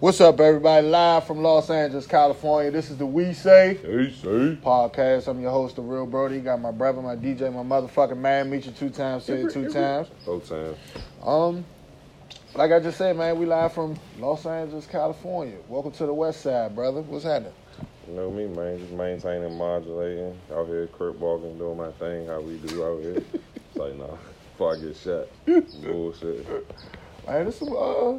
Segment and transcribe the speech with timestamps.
[0.00, 0.86] What's up, everybody?
[0.86, 2.70] Live from Los Angeles, California.
[2.70, 4.56] This is the We Say Hey, say.
[4.62, 5.26] podcast.
[5.26, 6.38] I'm your host, the Real Brody.
[6.38, 8.48] Got my brother, my DJ, my motherfucking man.
[8.48, 10.08] Meet you two times, say it two times.
[10.24, 10.76] Whole times.
[11.24, 11.64] Um,
[12.54, 15.56] like I just said, man, we live from Los Angeles, California.
[15.68, 17.00] Welcome to the West Side, brother.
[17.02, 17.52] What's happening?
[18.06, 18.78] You know me, man.
[18.78, 20.38] Just maintaining, modulating.
[20.54, 23.22] Out here, crip walking, doing my thing, how we do out here.
[23.70, 24.16] It's like, nah,
[24.52, 25.26] before I get shot.
[25.82, 26.46] Bullshit.
[27.26, 28.18] Man, this is, uh,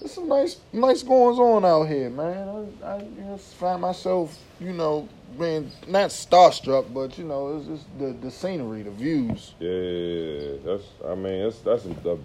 [0.00, 2.68] this some nice, nice goings on out here, man.
[2.82, 5.08] I, I know, find myself, you know,
[5.38, 9.54] being not starstruck, but you know, it's just the the scenery, the views.
[9.58, 12.18] Yeah, that's, I mean, that's, that's, the,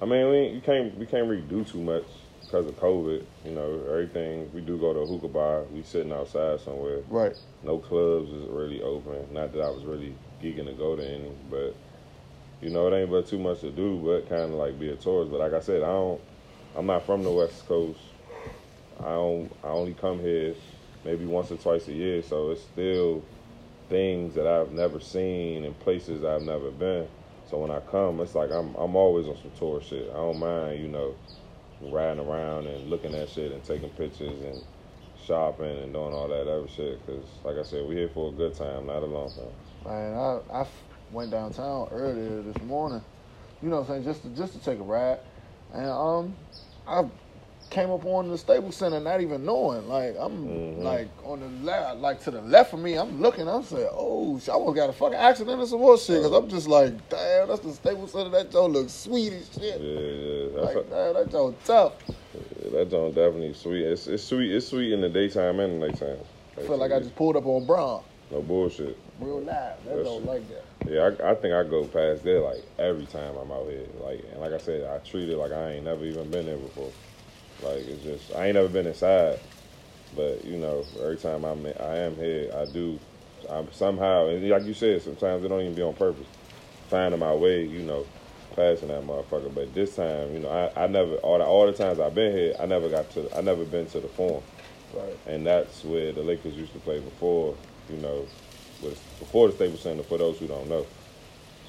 [0.00, 2.04] I mean, we, you can't, we can't really do too much
[2.40, 3.24] because of COVID.
[3.44, 5.62] You know, everything, we do go to a hookah bar.
[5.72, 7.00] We sitting outside somewhere.
[7.08, 7.36] Right.
[7.62, 9.26] no clubs is really open.
[9.32, 11.74] Not that I was really geeking to go to any, but
[12.60, 14.96] you know, it ain't but too much to do, but kind of like be a
[14.96, 15.30] tourist.
[15.30, 16.20] But like I said, I don't.
[16.76, 18.00] I'm not from the West Coast.
[19.00, 19.50] I don't.
[19.62, 20.54] I only come here
[21.04, 23.22] maybe once or twice a year, so it's still
[23.88, 27.06] things that I've never seen and places I've never been.
[27.50, 28.74] So when I come, it's like I'm.
[28.74, 30.08] I'm always on some tour shit.
[30.10, 31.14] I don't mind, you know,
[31.80, 34.62] riding around and looking at shit and taking pictures and
[35.24, 37.04] shopping and doing all that other shit.
[37.06, 39.92] Cause like I said, we're here for a good time, not a long time.
[39.92, 40.66] Man, I, I
[41.10, 43.02] went downtown earlier this morning.
[43.62, 44.04] You know what I'm saying?
[44.04, 45.18] Just to, just to take a ride,
[45.74, 46.34] and um,
[46.86, 47.04] I
[47.70, 49.88] came up on the Staples Center, not even knowing.
[49.88, 50.82] Like I'm Mhm.
[50.82, 52.94] like on the left, like to the left of me.
[52.96, 53.48] I'm looking.
[53.48, 56.22] I'm saying, oh, shit, I almost got a fucking accident or some more shit.
[56.22, 58.30] Cause I'm just like, damn, that's the Staples Center.
[58.30, 59.80] That joint looks sweet as shit.
[59.80, 61.94] Yeah, Like, damn, that joint tough.
[62.08, 63.82] yeah, that joint definitely sweet.
[63.84, 64.52] It's, it's sweet.
[64.54, 66.18] It's sweet in the daytime and the nighttime.
[66.56, 68.02] I feel like I just pulled up on Brown.
[68.30, 68.96] No bullshit.
[69.20, 69.46] Real live.
[69.46, 70.64] That That's- don't like that.
[70.86, 73.86] Yeah, I, I think I go past there like every time I'm out here.
[74.00, 76.58] Like and like I said, I treat it like I ain't never even been there
[76.58, 76.90] before.
[77.62, 79.38] Like it's just I ain't never been inside,
[80.16, 82.98] but you know every time I'm I am here, I do.
[83.48, 86.26] I'm somehow and like you said, sometimes it don't even be on purpose.
[86.90, 88.04] Finding my way, you know,
[88.54, 89.54] passing that motherfucker.
[89.54, 92.32] But this time, you know, I, I never all the all the times I've been
[92.36, 94.42] here, I never got to I never been to the forum.
[94.92, 95.18] Right.
[95.26, 97.56] and that's where the Lakers used to play before,
[97.90, 98.26] you know,
[98.82, 100.02] was before the Staples Center.
[100.02, 100.86] For those who don't know,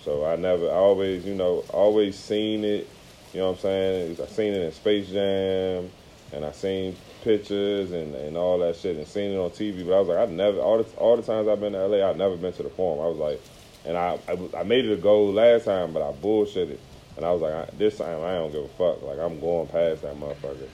[0.03, 2.87] so I never, I always, you know, always seen it.
[3.33, 4.17] You know what I'm saying?
[4.21, 5.89] I seen it in Space Jam,
[6.31, 9.85] and I seen pictures and, and all that shit, and seen it on TV.
[9.85, 12.07] But I was like, I never, all the all the times I've been to LA,
[12.07, 13.03] I've never been to the Forum.
[13.03, 13.41] I was like,
[13.83, 16.77] and I I, I made it a goal last time, but I bullshitted,
[17.17, 19.01] and I was like, I, this time I don't give a fuck.
[19.01, 20.69] Like I'm going past that motherfucker,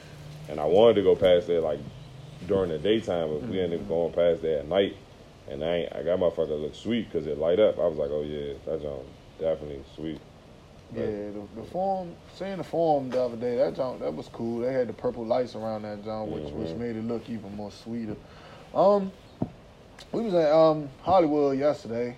[0.49, 1.79] and I wanted to go past there like
[2.47, 4.95] during the daytime, but we ended up going past there at night,
[5.51, 7.77] and I I got motherfucker look sweet because it light up.
[7.77, 9.03] I was like, oh yeah, that joint
[9.39, 10.19] definitely sweet.
[10.93, 14.59] Yeah, the, the Forum, seeing the Forum the other day, that junk, that was cool.
[14.59, 16.77] They had the purple lights around that joint, which which Mhm.
[16.77, 18.15] made it look even more sweeter.
[18.75, 19.11] Um,
[20.11, 22.15] we was at um Hollywood yesterday.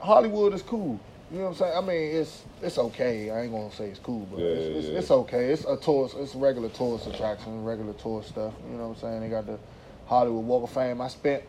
[0.00, 0.98] Hollywood is cool.
[1.30, 1.76] You know what I'm saying?
[1.76, 3.30] I mean, it's it's okay.
[3.30, 4.98] I ain't gonna say it's cool, but Yeah, it's, it's, yeah.
[4.98, 5.52] it's okay.
[5.52, 6.16] It's a tourist.
[6.18, 8.52] It's a regular tourist attraction, regular tourist stuff.
[8.70, 9.20] You know what I'm saying?
[9.20, 9.58] They got the
[10.06, 11.00] Hollywood Walk of Fame.
[11.00, 11.44] I spent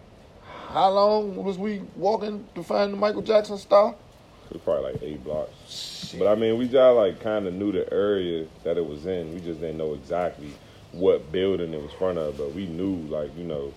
[0.72, 3.96] how long was we walking to find the Michael Jackson star?
[4.50, 6.16] It was probably like eight blocks.
[6.18, 9.34] But I mean, we just like kind of knew the area that it was in.
[9.34, 10.52] We just didn't know exactly
[10.92, 13.74] what building it was front of, but we knew like you know,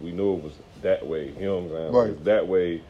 [0.00, 1.32] we knew it was that way.
[1.38, 1.92] You know what I'm saying?
[1.92, 2.10] Right.
[2.10, 2.82] it's that way,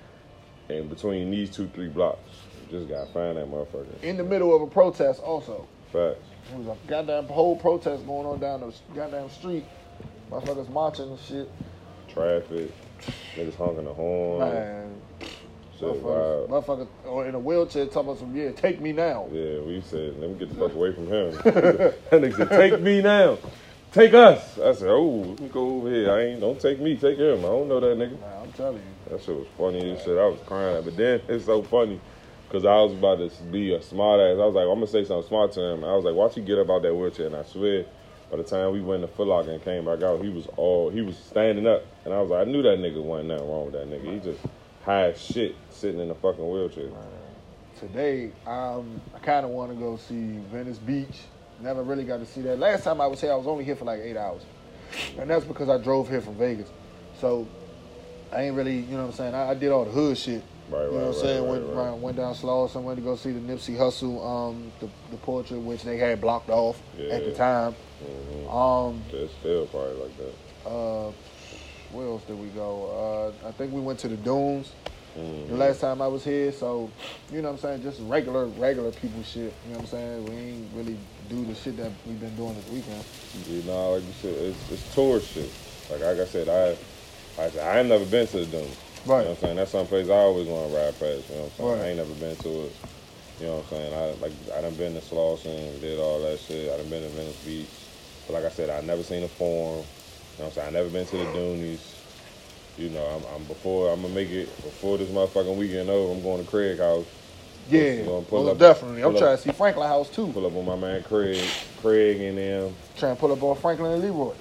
[0.68, 2.30] and between these two three blocks,
[2.70, 4.02] you just gotta find that motherfucker.
[4.02, 5.66] in the middle of a protest also.
[5.92, 6.20] Facts.
[6.48, 9.64] There was a goddamn whole protest going on down the goddamn street.
[10.30, 11.50] Motherfuckers marching and shit.
[12.08, 12.70] Traffic,
[13.36, 14.40] niggas honking the horn.
[14.40, 15.00] Man,
[15.80, 16.50] motherfuckers, wild.
[16.50, 19.28] motherfuckers or in a wheelchair talking about some, yeah, take me now.
[19.32, 21.30] Yeah, we said, let me get the fuck away from him.
[21.44, 23.38] that nigga said, take me now.
[23.92, 24.58] Take us.
[24.58, 26.10] I said, oh, let me go over here.
[26.10, 27.40] I ain't, don't take me, take him.
[27.40, 28.18] I don't know that nigga.
[28.18, 29.10] Man, I'm telling you.
[29.10, 30.16] That shit was funny as shit.
[30.16, 30.82] I was crying.
[30.82, 32.00] But then it's so funny
[32.48, 34.38] because I was about to be a smart ass.
[34.40, 35.84] I was like, I'm going to say something smart to him.
[35.84, 37.26] I was like, watch you get up out that wheelchair.
[37.26, 37.84] And I swear,
[38.32, 40.88] by the time we went to Foot Locker and came back out, he was all,
[40.88, 41.84] he was standing up.
[42.06, 44.10] And I was like, I knew that nigga wasn't nothing wrong with that nigga.
[44.10, 44.40] He just
[44.86, 46.88] high as shit sitting in a fucking wheelchair.
[47.78, 51.20] Today, um, I kind of want to go see Venice Beach.
[51.60, 52.58] Never really got to see that.
[52.58, 54.46] Last time I was here, I was only here for like eight hours.
[55.18, 56.70] And that's because I drove here from Vegas.
[57.20, 57.46] So
[58.32, 59.34] I ain't really, you know what I'm saying?
[59.34, 60.42] I, I did all the hood shit.
[60.72, 61.42] Right, You know what I'm right, saying?
[61.42, 61.90] right, went, right.
[61.92, 65.82] went down Slauson, went to go see the Nipsey Hussle, um, the, the portrait, which
[65.82, 67.36] they had blocked off at the Yeah.
[67.36, 67.74] time.
[68.02, 68.52] Mhm.
[68.54, 70.68] Um, It's still probably like that.
[70.70, 71.12] uh,
[71.92, 73.32] where else did we go?
[73.44, 74.72] Uh, I think we went to the Dunes
[75.18, 75.48] Mhm.
[75.48, 76.50] the last time I was here.
[76.52, 76.88] So,
[77.30, 77.82] you know what I'm saying?
[77.82, 79.52] Just regular, regular people shit.
[79.66, 80.24] You know what I'm saying?
[80.24, 80.96] We ain't really
[81.28, 83.04] do the shit that we've been doing this weekend.
[83.46, 85.50] You know, like you said, it's, it's tourist shit.
[85.90, 86.76] Like, like I said, I
[87.42, 88.68] I said, I ain't never been to the Dune.
[89.06, 89.18] Right.
[89.18, 89.56] You know what I'm saying?
[89.56, 91.28] That's some place I always want to ride past.
[91.30, 91.70] You know what I'm saying?
[91.70, 91.80] Right.
[91.80, 92.76] I ain't never been to it.
[93.40, 93.94] You know what I'm saying?
[93.94, 96.72] I like I done been to Slauson, did all that shit.
[96.72, 97.66] I done been to Venice Beach.
[98.26, 99.78] But like I said, I never seen a forum.
[100.38, 100.68] You know what I'm saying?
[100.68, 101.80] I never been to the Doonies.
[102.78, 106.14] You know, I'm, I'm before I'm gonna make it before this motherfucking weekend over.
[106.14, 107.04] I'm going to Craig House.
[107.68, 109.02] Yeah, Gonna pull most up- definitely.
[109.02, 110.28] I'm pull trying to see Franklin House too.
[110.28, 111.44] Pull up on my man Craig,
[111.80, 112.74] Craig and them.
[112.96, 114.34] Trying to pull up on Franklin and Leroy.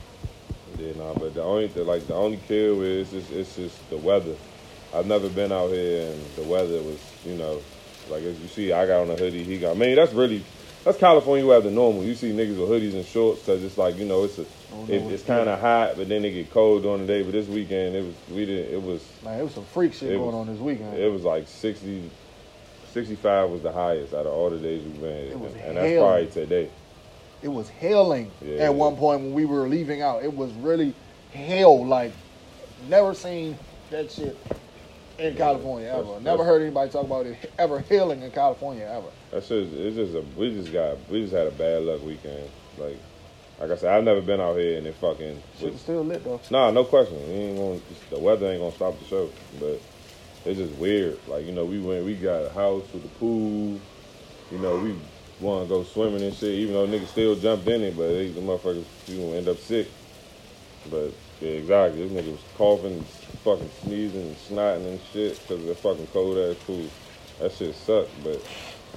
[0.78, 3.98] Yeah, nah, but the only the, like the only kill is it's, it's just the
[3.98, 4.36] weather.
[4.94, 7.62] I've never been out here and the weather was, you know,
[8.10, 9.44] like as you see, I got on a hoodie.
[9.44, 9.72] He got.
[9.72, 10.44] I mean, that's really
[10.84, 12.04] that's California weather normal.
[12.04, 14.86] You see niggas with hoodies and shorts because it's like you know it's a oh,
[14.86, 17.22] know it, it's kind of hot, but then it get cold during the day.
[17.24, 20.12] But this weekend it was we didn't it was Man, it was some freak shit
[20.12, 20.94] It going was- on this weekend.
[20.98, 22.10] it was like 60,
[22.92, 26.28] 65 was the highest out of all the days we've been, was and that's probably
[26.28, 26.70] today.
[27.42, 28.64] it was hailing Yeah.
[28.64, 30.24] at one point when we were leaving out.
[30.24, 30.94] It was really
[31.32, 31.86] hail.
[31.86, 32.12] Like
[32.90, 33.58] never seen
[33.92, 34.36] that shit
[35.22, 36.04] in California ever.
[36.04, 39.08] That's- never that's- heard anybody talk about it ever hailing in California ever.
[39.32, 42.50] That's just it's just a we just got we just had a bad luck weekend.
[42.78, 42.98] Like
[43.60, 46.04] like I said, I've never been out here and it fucking Shit was, was still
[46.04, 46.42] lit though.
[46.50, 47.16] nah, no question.
[47.28, 47.80] We ain't gonna,
[48.10, 49.30] the weather ain't gonna stop the show,
[49.60, 49.80] but
[50.46, 51.20] it's just weird.
[51.28, 53.80] Like you know, we went we got a house with a pool.
[54.52, 54.96] You know, we
[55.40, 56.50] want to go swimming and shit.
[56.56, 59.58] Even though niggas still jumped in it, but they, the motherfuckers you gonna end up
[59.60, 59.88] sick.
[60.90, 62.08] But yeah, exactly.
[62.08, 63.04] This nigga was coughing,
[63.44, 66.90] fucking sneezing, and snotting and shit because of the fucking cold ass pool.
[67.40, 68.24] That shit sucked.
[68.24, 68.42] But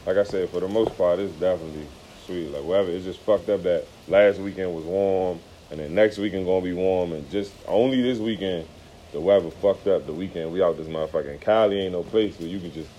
[0.07, 1.89] like I said, for the most part, it's definitely
[2.27, 2.51] sweet.
[2.51, 5.41] Like whatever, it's just fucked up that last weekend was warm,
[5.71, 8.67] and then next weekend gonna be warm, and just only this weekend
[9.13, 10.07] the weather fucked up.
[10.07, 12.91] The weekend we out this motherfucking Cali ain't no place where you can just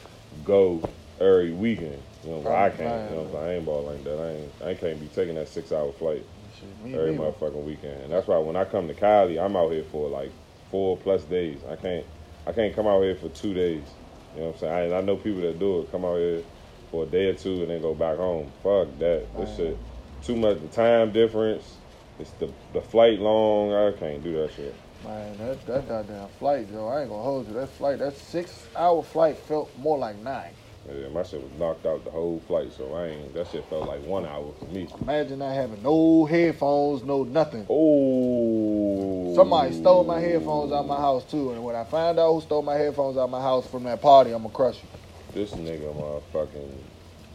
[0.44, 0.82] go
[1.20, 2.02] every weekend.
[2.24, 2.80] You know, I can't.
[3.10, 3.46] You know, what I'm saying?
[3.46, 4.20] I ain't ball like that.
[4.20, 4.78] I ain't.
[4.78, 6.26] I can't be taking that six hour flight
[6.60, 7.24] Shit, me every neither.
[7.24, 8.04] motherfucking weekend.
[8.04, 10.32] And that's why when I come to Cali, I'm out here for like
[10.72, 11.62] four plus days.
[11.70, 12.06] I can't
[12.48, 13.88] I can't come out here for two days.
[14.34, 14.94] You know what I'm saying?
[14.94, 16.44] I, I know people that do it, come out here
[16.92, 18.52] for a day or two and then go back home.
[18.64, 19.28] Fuck that.
[19.38, 19.78] This shit
[20.26, 21.78] too much the time difference.
[22.20, 23.74] It's the the flight long.
[23.74, 24.76] I can't do that shit.
[25.04, 26.88] Man, that that goddamn flight, Joe.
[26.88, 27.54] I ain't gonna hold you.
[27.54, 30.54] That flight, that six hour flight felt more like nine.
[30.88, 33.88] Yeah, my shit was knocked out the whole flight, so I ain't that shit felt
[33.88, 34.88] like one hour for me.
[35.00, 37.66] Imagine not having no headphones, no nothing.
[37.70, 42.42] Oh Somebody stole my headphones out my house too, and when I find out who
[42.42, 44.90] stole my headphones out my house from that party, I'm gonna crush you.
[45.34, 46.84] This nigga motherfucking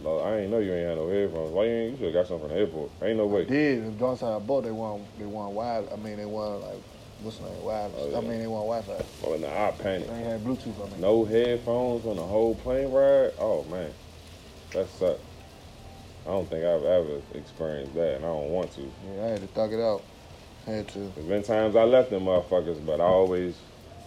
[0.03, 1.53] no, I ain't know you ain't had no headphones.
[1.53, 2.93] Why you ain't you should have got some from the airport.
[3.03, 3.45] Ain't no way.
[3.45, 5.89] Did The John I bought they want they want wild.
[5.93, 6.83] I mean they want like
[7.23, 7.95] what's the name wireless.
[7.99, 8.19] Oh, yeah.
[8.19, 9.05] I mean they want Wi-Fi.
[9.27, 10.11] Oh nah, I They panicked.
[10.11, 10.87] ain't had Bluetooth.
[10.87, 11.01] I mean.
[11.01, 13.33] No headphones on the whole plane ride?
[13.39, 13.91] Oh man.
[14.73, 15.21] That sucked.
[16.27, 18.83] I don't think I've ever experienced that and I don't want to.
[18.83, 20.03] Yeah, I had to thug it out.
[20.67, 20.99] Had to.
[20.99, 23.57] There's been times I left them motherfuckers, but I always,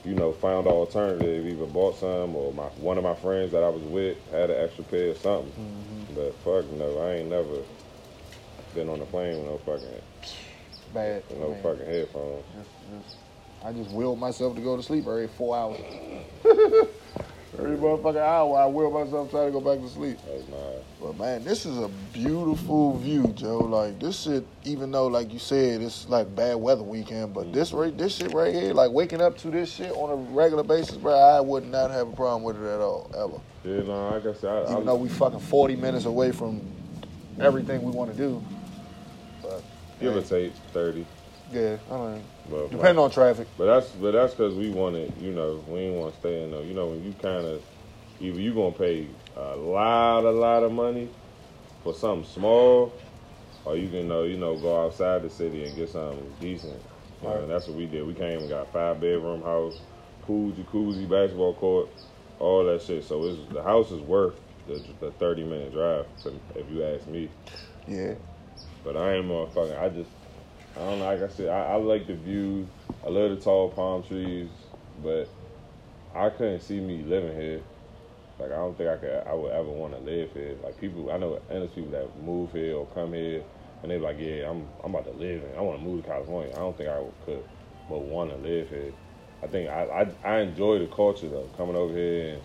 [0.05, 1.45] you know, found an alternative.
[1.47, 4.63] Either bought some or my one of my friends that I was with had an
[4.63, 5.51] extra pair or something.
[5.51, 6.13] Mm-hmm.
[6.15, 7.57] But fuck no, I ain't never
[8.75, 10.01] been on a plane with no fucking
[10.93, 11.23] Bad.
[11.39, 11.63] no man.
[11.63, 12.43] fucking headphones.
[12.55, 13.17] Just- just-
[13.65, 15.79] I just willed myself to go to sleep every four hours.
[17.57, 20.17] every motherfucking hour, I will myself try to go back to sleep.
[20.25, 20.43] That's
[21.01, 23.59] But man, this is a beautiful view, Joe.
[23.59, 27.69] Like this shit, even though like you said, it's like bad weather weekend, but this
[27.69, 27.79] mm-hmm.
[27.79, 30.97] right, this shit right here, like waking up to this shit on a regular basis,
[30.97, 33.39] bro, I would not have a problem with it at all, ever.
[33.63, 36.61] Yeah, no, like I said, I, Even I, though we fucking forty minutes away from
[37.39, 38.43] everything we want to do.
[39.41, 39.63] But
[39.99, 41.07] give or take thirty.
[41.51, 43.49] yeah, I mean, But depending on traffic.
[43.57, 46.51] But that's but that's because we wanted, you know, we ain't want to stay in
[46.51, 46.63] there.
[46.63, 47.61] You know, when you kind of
[48.19, 51.11] either you gonna pay a lot, a lot of money
[51.83, 53.01] for something small,
[53.65, 56.83] or you can, uh, you know, go outside the city and get something decent.
[57.21, 57.43] You know, Right.
[57.43, 58.03] and that's what we did.
[58.05, 59.75] We came and got a five bedroom house,
[60.21, 61.89] pool, jacuzzi, basketball court,
[62.39, 63.05] all that shit.
[63.05, 64.35] So it's the house is worth
[64.67, 66.07] the, the thirty minute drive,
[66.55, 67.31] if you ask me.
[67.87, 68.15] Yeah,
[68.83, 69.81] But I ain't motherfucking.
[69.81, 70.09] I just,
[70.75, 71.05] I don't know.
[71.05, 72.67] Like I said, I, I like the view.
[73.05, 74.49] I love the tall palm trees,
[75.01, 75.29] but
[76.15, 77.61] I couldn't see me living here.
[78.39, 79.23] Like I don't think I could.
[79.27, 80.55] I would ever want to live here.
[80.63, 83.43] Like people, I know endless people that move here or come here,
[83.81, 85.53] and they're like, yeah, I'm, I'm about to live here.
[85.57, 86.51] I want to move to California.
[86.53, 87.43] I don't think I could,
[87.89, 88.91] but want to live here.
[89.43, 92.41] I think I, I, I enjoy the culture though, coming over here and.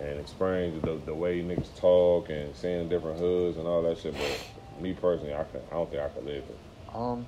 [0.00, 4.14] And experiencing the, the way niggas talk and seeing different hoods and all that shit,
[4.14, 4.40] but
[4.80, 6.56] me personally, I can I don't think I could live here.
[6.94, 7.26] um,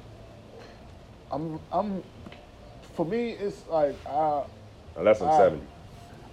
[1.32, 2.02] I'm, I'm,
[2.94, 4.42] for me, it's like I.
[4.96, 5.36] Unless I'm Ah.
[5.36, 5.66] 70.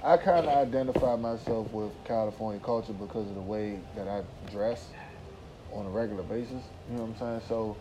[0.04, 4.22] I kind of identify myself with California culture because of the way that I
[4.52, 4.90] dress.
[5.74, 6.64] on a regular basis.
[6.90, 7.42] You know what I'm saying?
[7.50, 7.76] So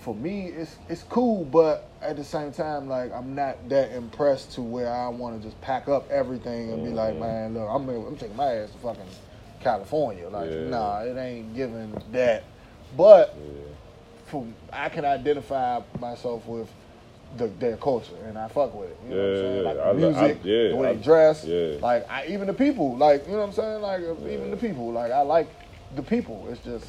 [0.00, 4.52] for me, it's it's cool, but at the same time, like I'm not that impressed
[4.52, 7.20] to where I want to just pack up everything and be like, Mhm.
[7.20, 9.02] man, look, I'm I'm taking my ass to fucking
[9.60, 10.28] California.
[10.28, 10.68] Like, Yeah.
[10.70, 12.42] nah, it ain't giving that.
[12.96, 13.52] But Yeah.
[14.26, 16.68] for I can identify myself with
[17.36, 18.96] the, their culture, and I fuck with it.
[19.08, 19.56] You know what I'm saying?
[19.56, 19.62] yeah.
[19.62, 21.76] Like the I lo- I- music, yeah, the way I- they dress, yeah.
[21.80, 23.82] like I, even the people, like you know what I'm saying?
[23.82, 25.48] Like uh, even the people, like I like
[25.94, 26.46] the people.
[26.50, 26.86] It's just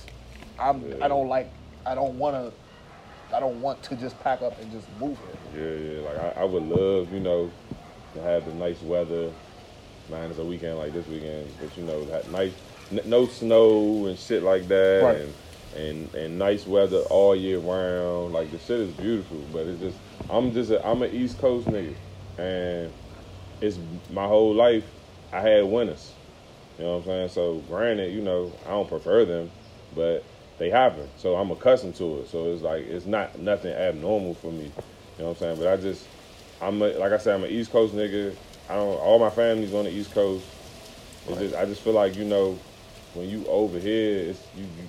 [0.60, 1.06] I'm Yeah.
[1.06, 1.52] I don't like
[1.86, 5.18] I don't want to I don't want to just pack up and just move
[5.54, 5.64] here.
[5.64, 6.02] Yeah, yeah.
[6.10, 7.50] Like I, I would love, you know,
[8.16, 9.32] to have the nice weather.
[10.10, 12.52] Minus a weekend like this weekend, but you know, that nice,
[12.92, 15.22] n- no snow and shit like that, Right.
[15.22, 15.34] and
[15.76, 18.34] and and nice weather all year round.
[18.34, 19.98] Like the shit is beautiful, but it's just
[20.30, 21.96] I'm just a, I'm an East Coast nigga,
[22.38, 22.92] and
[23.62, 23.78] it's
[24.12, 24.86] my whole life
[25.32, 26.12] I had winters.
[26.78, 27.30] You know what I'm saying?
[27.30, 29.52] So granted, you know, I don't prefer them,
[29.96, 30.24] but
[30.58, 31.08] they happen.
[31.18, 32.30] So I'm accustomed to it.
[32.30, 34.66] So it's like it's not nothing abnormal for me.
[34.66, 34.72] You
[35.20, 35.58] know what I'm saying?
[35.60, 36.08] But I just
[36.62, 38.36] I'm a, like I said, I'm an East Coast nigga.
[38.70, 40.46] I don't all my family's on the East Coast.
[41.28, 42.58] It's just I just feel like, you know,
[43.14, 44.88] when you over here, it's you, you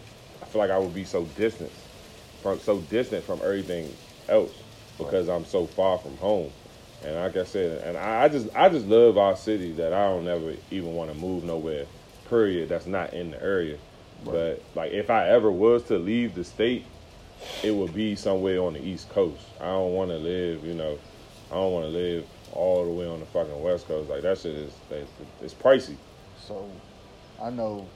[0.53, 1.71] feel like I would be so distant
[2.43, 3.95] from so distant from everything
[4.29, 4.53] else
[4.99, 6.51] because I'm so far from home.
[7.05, 10.09] And like I said, and I, I just I just love our city that I
[10.09, 11.87] don't ever even want to move nowhere.
[12.29, 12.69] Period.
[12.69, 13.79] That's not in the area.
[14.25, 16.85] But like if I ever was to leave the state,
[17.63, 19.43] it would be somewhere on the East Coast.
[19.61, 20.99] I don't want to live, you know,
[21.51, 24.09] I don't want to live all the way on the fucking West Coast.
[24.09, 25.11] Like that shit is it's,
[25.43, 25.97] it's pricey.
[26.47, 26.69] So
[27.43, 27.87] I know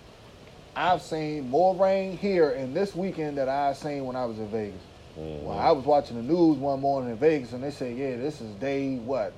[0.76, 4.47] I've seen more rain here in this weekend that I've seen when I was in
[4.49, 4.80] Vegas.
[5.18, 5.42] Mhm.
[5.45, 8.42] Well, I was watching the news one morning in Vegas, and they said, "Yeah, this
[8.42, 9.33] is day what?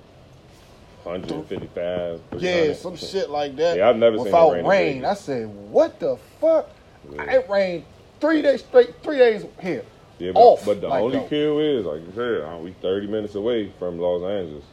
[1.05, 2.21] 155.
[2.39, 3.77] Yeah, some shit like that.
[3.77, 4.95] Yeah, I've never seen it without rain in rain.
[4.95, 5.11] Vegas.
[5.11, 6.69] I said, "What the fuck?
[7.15, 7.33] Yeah.
[7.35, 7.85] It rained
[8.21, 8.93] three days straight.
[9.05, 9.85] Three days here.
[10.19, 11.25] Yeah, but, Off, but the like, only though.
[11.27, 14.65] kill is, like you said, uh, we 30 minutes away from Los Angeles.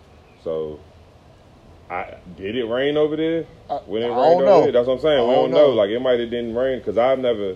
[0.43, 0.79] So,
[1.89, 3.45] I did it rain over there?
[3.69, 4.61] I- when it I rained over know.
[4.63, 4.71] there?
[4.71, 5.19] That's what I'm saying.
[5.19, 5.67] I we don't don't know.
[5.67, 5.73] know.
[5.73, 7.55] Like, it might have didn't rain because I've never,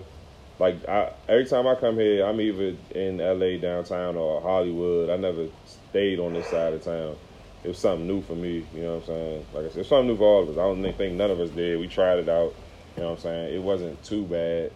[0.58, 5.10] like, I, every time I come here, I'm either in LA downtown or Hollywood.
[5.10, 7.16] I never stayed on this side of town.
[7.64, 9.46] It was something new for me, you know what I'm saying?
[9.52, 10.56] Like I said, it's something new for all of us.
[10.56, 11.78] I don't think none of us did.
[11.78, 12.54] We tried it out,
[12.96, 13.54] you know what I'm saying?
[13.54, 14.70] It wasn't too bad.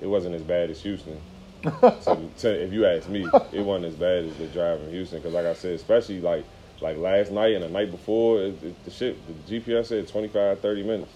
[0.00, 1.20] It wasn't as bad as Houston.
[2.00, 5.18] so, to, if you ask me, it wasn't as bad as the drive in Houston.
[5.20, 6.44] Because, like I said, especially like
[6.80, 10.60] like last night and the night before, it, it, the shit, the GPS said 25,
[10.60, 11.12] 30 minutes.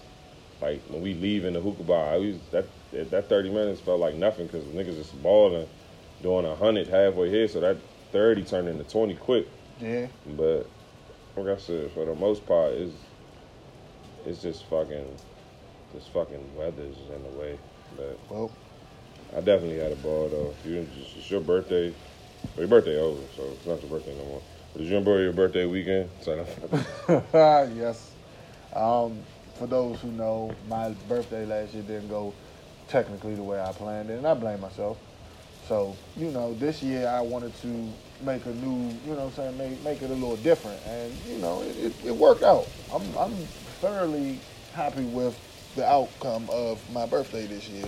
[0.61, 2.65] Like when we leave in the hookah bar, I was, that
[3.11, 5.67] that 30 minutes felt like nothing because the niggas just balling,
[6.21, 7.47] doing a hundred halfway here.
[7.47, 7.77] So that
[8.11, 9.47] 30 turned into 20 quick.
[9.79, 10.69] Yeah, But
[11.35, 12.93] like I said, for the most part, it's
[14.25, 15.17] it's just fucking,
[15.93, 17.57] this fucking weather's in the way.
[17.97, 18.51] But well,
[19.35, 20.53] I definitely had a ball though.
[20.69, 21.89] You it's, it's your birthday.
[22.43, 24.41] Well, your birthday over, so it's not your birthday no more.
[24.77, 26.09] You enjoy your birthday weekend?
[27.33, 28.11] Yes.
[28.73, 29.19] Um,
[29.55, 32.33] for those who know, my birthday last year didn't go
[32.87, 34.97] technically the way I planned it, and I blame myself.
[35.67, 37.89] So, you know, this year I wanted to
[38.23, 40.79] make a new, you know what I'm saying, make, make it a little different.
[40.87, 42.67] And, you know, it, it, it worked out.
[42.93, 43.33] I'm, I'm
[43.81, 44.39] thoroughly
[44.73, 45.37] happy with
[45.75, 47.85] the outcome of my birthday this year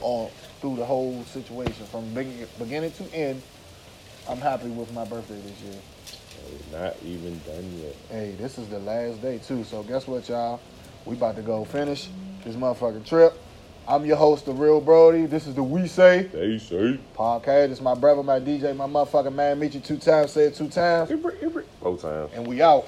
[0.00, 3.42] on through the whole situation from begin, beginning to end.
[4.28, 5.80] I'm happy with my birthday this year.
[6.80, 7.94] not even done yet.
[8.10, 9.64] Hey, this is the last day too.
[9.64, 10.60] So guess what, y'all?
[11.04, 12.08] We about to go finish
[12.44, 13.32] this motherfucking trip.
[13.86, 15.24] I'm your host, the Real Brody.
[15.24, 16.98] This is the We Say They say.
[17.16, 17.70] podcast.
[17.70, 19.58] It's my brother, my DJ, my motherfucking man.
[19.58, 20.32] Meet you two times.
[20.32, 21.64] Say it two times, Every every.
[21.82, 22.30] Both times.
[22.34, 22.86] and we out.